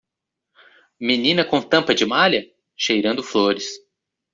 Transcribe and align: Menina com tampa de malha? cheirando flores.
Menina 0.99 1.45
com 1.45 1.61
tampa 1.61 1.93
de 1.93 2.07
malha? 2.07 2.43
cheirando 2.75 3.21
flores. 3.21 3.69